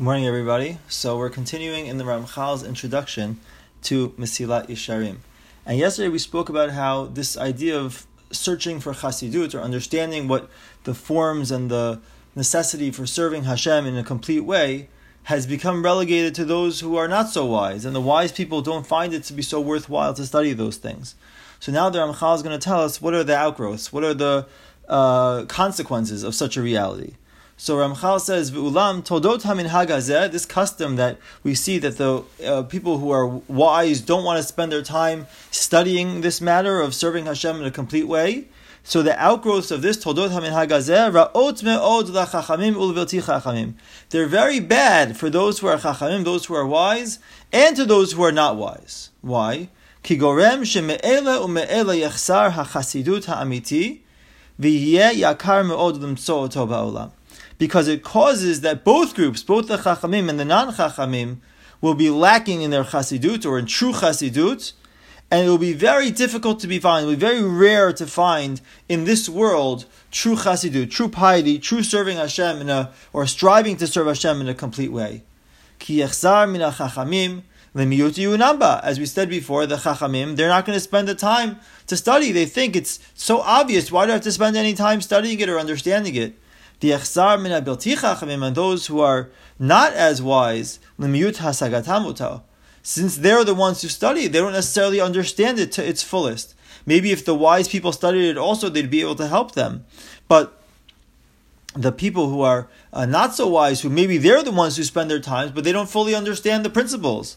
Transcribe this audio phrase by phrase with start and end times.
[0.00, 0.78] Good morning, everybody.
[0.88, 3.38] So we're continuing in the Ramchal's introduction
[3.82, 5.18] to Mesilat Yesharim.
[5.66, 10.48] And yesterday we spoke about how this idea of searching for Chassidut or understanding what
[10.84, 12.00] the forms and the
[12.34, 14.88] necessity for serving Hashem in a complete way
[15.24, 18.86] has become relegated to those who are not so wise, and the wise people don't
[18.86, 21.14] find it to be so worthwhile to study those things.
[21.58, 24.14] So now the Ramchal is going to tell us what are the outgrowths, what are
[24.14, 24.46] the
[24.88, 27.16] uh, consequences of such a reality.
[27.62, 32.96] So Ramchal says, "V'ulam todot haminhag this custom that we see that the uh, people
[32.96, 37.56] who are wise don't want to spend their time studying this matter of serving Hashem
[37.60, 38.46] in a complete way.
[38.82, 43.74] So the outgrowths of this todot haminhag ra'ot me'od lachachamim ulvilti chachamim.
[44.08, 47.18] They're very bad for those who are chachamim, those who are wise,
[47.52, 49.10] and to those who are not wise.
[49.20, 49.68] Why?
[50.02, 54.00] Ki gorem sheme'ela u'me'ela yechsar hachasidut ha'amiti
[54.58, 57.10] v'yeh yakar me'od limtso oto ba'olam
[57.60, 61.36] because it causes that both groups, both the Chachamim and the non Chachamim,
[61.82, 64.72] will be lacking in their Chasidut or in true Chasidut,
[65.30, 67.02] and it will be very difficult to be found.
[67.02, 71.82] It will be very rare to find in this world true Chasidut, true piety, true
[71.82, 75.22] serving Hashem in a, or striving to serve Hashem in a complete way.
[75.78, 81.14] Ki yechzar Chachamim as we said before, the Chachamim, they're not going to spend the
[81.14, 82.32] time to study.
[82.32, 83.92] They think it's so obvious.
[83.92, 86.39] Why do I have to spend any time studying it or understanding it?
[86.80, 90.78] The echzar min chachamim, and those who are not as wise,
[92.82, 96.54] since they're the ones who study, they don't necessarily understand it to its fullest.
[96.86, 99.84] Maybe if the wise people studied it also, they'd be able to help them.
[100.28, 100.60] But
[101.74, 105.10] the people who are uh, not so wise, who maybe they're the ones who spend
[105.10, 107.36] their times, but they don't fully understand the principles.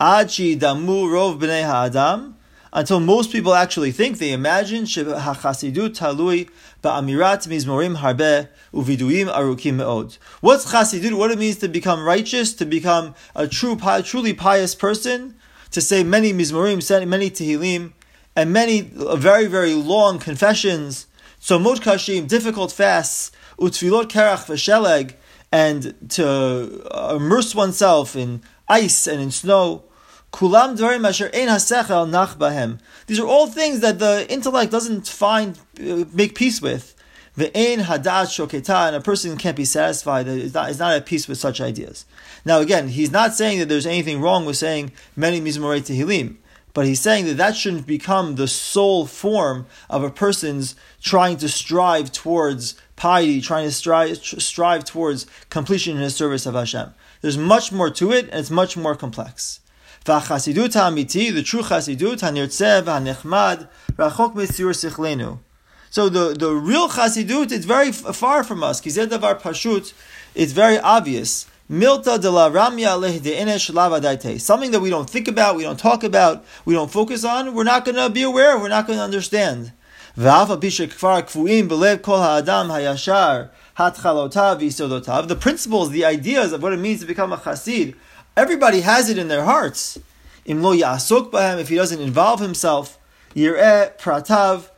[0.00, 2.36] Achi damu rov b'nei ha'adam,
[2.74, 6.50] until most people actually think, they imagine, talui
[6.82, 10.18] ba'amirat mizmorim harbe uviduyim arukim me'od.
[10.40, 11.16] What's chasidut?
[11.16, 15.36] What it means to become righteous, to become a true, truly pious person,
[15.70, 17.92] to say many mizmorim, many tehillim,
[18.34, 21.06] and many uh, very, very long confessions,
[21.38, 25.14] so kashim, difficult fasts, utfilot kerach v'sheleg,
[25.52, 26.26] and to
[26.90, 29.84] uh, immerse oneself in ice and in snow.
[30.34, 32.80] Kulam dvarim asher ein hasechel nach bahem.
[33.06, 36.96] These are all things that the intellect doesn't find uh, make peace with.
[37.36, 40.26] The Ve'ein hadat shoketa, and a person can't be satisfied.
[40.26, 42.04] Is not, is not at peace with such ideas.
[42.44, 46.34] Now, again, he's not saying that there's anything wrong with saying many mizmorei tehillim,
[46.72, 51.48] but he's saying that that shouldn't become the sole form of a person's trying to
[51.48, 56.92] strive towards piety, trying to strive, strive towards completion in his service of Hashem.
[57.20, 59.60] There's much more to it, and it's much more complex.
[60.04, 65.38] V'chasidut ha'amiti, the true chasidut, ha'nirtzeh v'ha'nechmad, rachok metzur sichlenu.
[65.88, 68.80] So the, the real chasidut is very far from us.
[68.80, 69.94] Davar pashut,
[70.34, 71.46] it's very obvious.
[71.70, 74.38] Milta de la ramya lavadaite.
[74.40, 77.64] Something that we don't think about, we don't talk about, we don't focus on, we're
[77.64, 79.72] not going to be aware, we're not going to understand.
[80.16, 80.46] The
[85.40, 87.96] principles, the ideas of what it means to become a chassid
[88.36, 89.98] Everybody has it in their hearts.
[90.44, 92.98] If he doesn't involve himself,
[93.34, 94.70] pratav.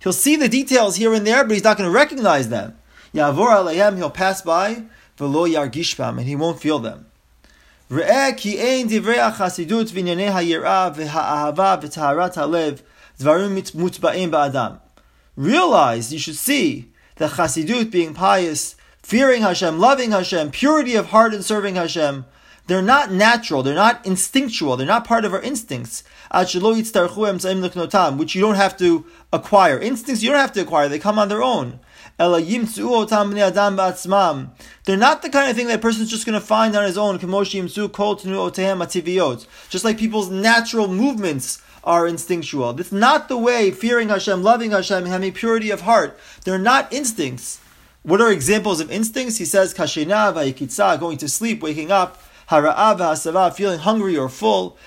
[0.00, 2.78] He'll see the details here and there, but he's not going to recognize them.
[3.12, 4.84] Yavor alayhem, he'll pass by,
[5.18, 7.06] v'lo yargishbam, and he won't feel them.
[7.90, 12.82] Re'eh ki ein divrei achasidut v'nyanei ha'yirah v'ha'ahava v'taharat ha'lev
[15.36, 21.34] Realize, you should see, that chasidut, being pious, fearing Hashem, loving Hashem, purity of heart
[21.34, 22.24] and serving Hashem,
[22.68, 28.54] they're not natural, they're not instinctual, they're not part of our instincts, which you don't
[28.54, 29.78] have to acquire.
[29.78, 31.80] Instincts you don't have to acquire, they come on their own.
[32.18, 32.42] They're not
[35.22, 37.18] the kind of thing that a person's just going to find on his own.
[39.68, 42.78] Just like people's natural movements are instinctual.
[42.78, 46.18] It's not the way fearing Hashem, loving Hashem, having purity of heart.
[46.44, 47.60] They're not instincts.
[48.02, 49.38] What are examples of instincts?
[49.38, 54.78] He says, Kashina vayikitza, going to sleep, waking up, hara'av hasava, feeling hungry or full,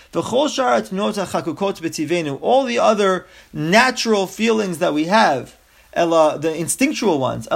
[2.42, 5.56] all the other natural feelings that we have,
[5.94, 7.48] the instinctual ones.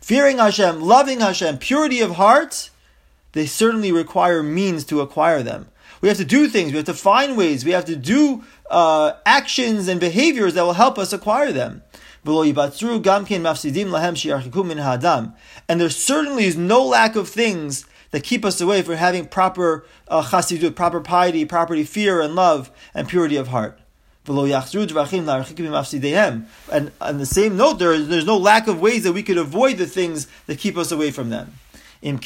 [0.00, 2.70] Fearing Hashem, loving Hashem, purity of heart,
[3.38, 5.68] they certainly require means to acquire them.
[6.00, 6.72] We have to do things.
[6.72, 7.64] We have to find ways.
[7.64, 11.82] We have to do uh, actions and behaviors that will help us acquire them.
[15.68, 19.84] And there certainly is no lack of things that keep us away from having proper
[20.08, 23.78] uh, chasidut, proper piety, proper fear and love and purity of heart.
[24.26, 24.36] And
[27.00, 29.86] on the same note, there, there's no lack of ways that we could avoid the
[29.86, 31.54] things that keep us away from them.
[32.02, 32.16] So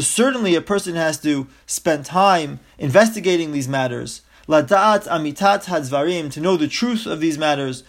[0.00, 4.22] certainly a person has to spend time investigating these matters.
[4.48, 7.84] Ladaat amitat hadvarim to know the truth of these matters.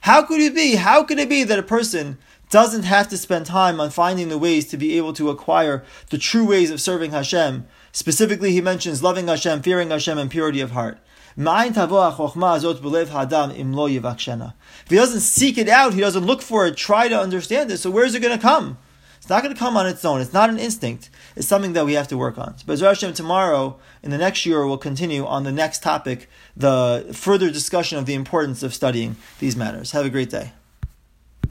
[0.00, 0.74] How could it be?
[0.74, 2.18] How could it be that a person
[2.52, 6.18] doesn't have to spend time on finding the ways to be able to acquire the
[6.18, 7.66] true ways of serving Hashem.
[7.92, 10.98] Specifically, he mentions loving Hashem, fearing Hashem, and purity of heart.
[14.84, 17.78] If he doesn't seek it out, he doesn't look for it, try to understand it,
[17.78, 18.78] so where is it going to come?
[19.22, 20.20] It's not going to come on its own.
[20.20, 21.08] It's not an instinct.
[21.36, 22.56] It's something that we have to work on.
[22.66, 27.48] But Hashem, tomorrow, in the next year, we'll continue on the next topic, the further
[27.48, 29.92] discussion of the importance of studying these matters.
[29.92, 30.50] Have a great day.